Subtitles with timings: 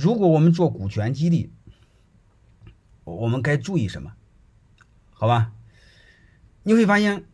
[0.00, 1.52] 如果我们做股权激励，
[3.04, 4.12] 我们该注意什么？
[5.10, 5.52] 好吧，
[6.62, 7.24] 你会发现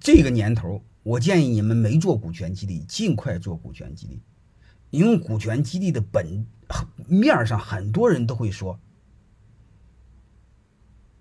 [0.00, 4.20] 这个年头，我建议你们没做股权激励，尽快做股权激励，
[4.90, 6.44] 因为股权激励的本
[7.06, 8.78] 面上很多人都会说。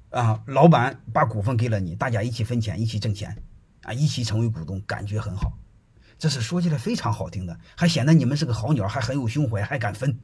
[0.09, 3.35] 啊，老板把股份给了你，大家一起分钱，一起挣钱，
[3.81, 5.57] 啊，一起成为股东，感觉很好。
[6.23, 10.17] 这是说起来非常好听的，还显得你们是个好鸟，还很有胸怀，还敢分。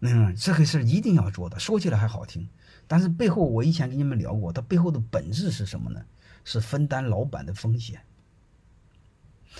[0.00, 2.48] 嗯，这个事一定要做的，说起来还好听，
[2.86, 6.00] 但是背后我以前跟你们聊过，它背后的本质是什么呢？
[6.42, 8.00] 是分担老板的风险。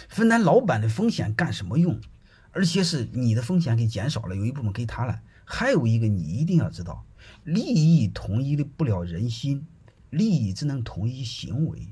[0.08, 2.00] 分担老板的风险干什么用？
[2.52, 5.20] 而且是你的风险给减少了，有一部分给他了。
[5.44, 7.04] 还有一个你一定要知道。
[7.44, 9.66] 利益统一的不了人心，
[10.08, 11.88] 利益只能统一行为。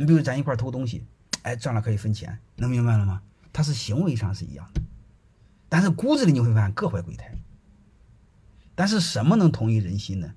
[0.00, 1.04] 你比如咱一块偷东西，
[1.42, 3.20] 哎，赚了可以分钱，能明白了吗？
[3.52, 4.80] 它是行为上是一样的，
[5.68, 7.36] 但是骨子里你会发现各怀鬼胎。
[8.74, 10.32] 但是什么能统一人心呢？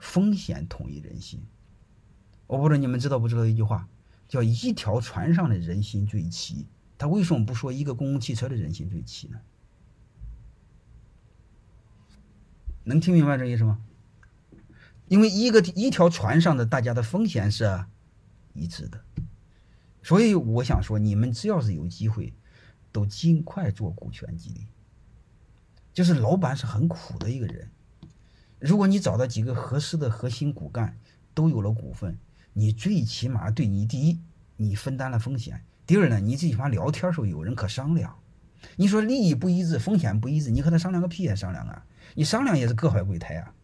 [0.00, 1.40] 风险统一人心。
[2.48, 3.86] 我不知道你们知道不知道一句话，
[4.26, 6.66] 叫一条船上的人心最齐。
[6.98, 9.38] 他为什么不说一个公共汽车的人心最齐呢？
[12.82, 13.78] 能听明白这意思吗？
[15.06, 17.84] 因为一个一条船上的大家的风险是
[18.52, 19.00] 一致的，
[20.02, 22.32] 所以我想说，你们只要是有机会，
[22.90, 24.66] 都尽快做股权激励。
[25.92, 27.68] 就是老板是很苦的一个人，
[28.58, 30.96] 如果你找到几个合适的核心骨干，
[31.34, 32.16] 都有了股份，
[32.52, 34.20] 你最起码对你第一，
[34.56, 38.16] 你分担了风险；第二呢，你最起码聊天时候有人可商量。
[38.76, 41.34] 你说利益不一致，风险不一致，你和他商量个屁呀？
[41.34, 41.84] 商量啊！
[42.14, 43.54] 你商量也是各怀鬼胎啊，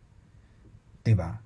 [1.03, 1.43] 对吧？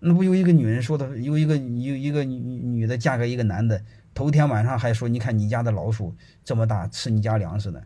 [0.00, 3.82] 那不有一个女人说的，有一个有一个女女的嫁给一个男的，
[4.14, 7.82] 头天晚上还说，你看你家的老鼠这么大，吃你家粮食呢，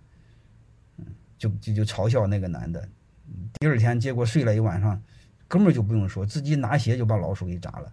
[1.39, 2.87] 就就就嘲笑那个男的。
[3.61, 5.03] 第二天结果睡了一晚上，
[5.49, 7.93] 根本就不用说，自己拿鞋就把老鼠给砸了。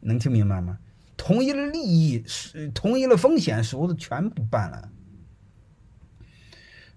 [0.00, 0.78] 能听明白吗？
[1.16, 4.88] 同意了利益，是统一了风险，所有的全部办了。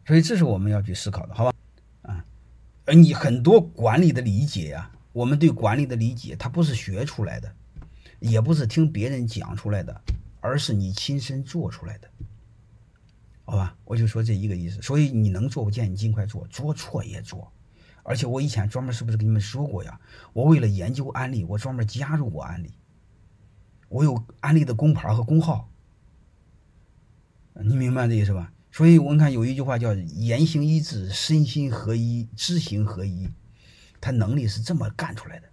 [0.06, 1.54] 所以这是我们要去思考的，好吧？
[2.04, 2.24] 啊
[2.86, 7.56] 而你很多管理的理解呀，我们对管理的理解，它不是学出来的，
[8.20, 10.02] 也不是听别人讲出来的，
[10.42, 12.10] 而是你亲身做出来的，
[13.46, 13.78] 好吧？
[13.86, 14.82] 我就说这一个意思。
[14.82, 17.50] 所以你能做，我建议你尽快做，做错也做。
[18.02, 19.98] 而且我以前专门是不是跟你们说过呀？
[20.34, 22.72] 我为了研究安利，我专门加入过安利，
[23.88, 25.70] 我有安利的工牌和工号，
[27.64, 28.52] 你明白这意思吧？
[28.72, 33.30] 所以我们看有一句话叫“言行一致，身心合一，知行合一”，
[34.04, 35.48] 他能力是这么干出来的。